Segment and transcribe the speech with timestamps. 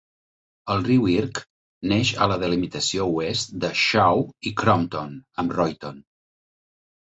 [0.75, 1.41] El riu Irk
[1.91, 6.05] neix a la delimitació oest de Shaw i Crompton amb Royton.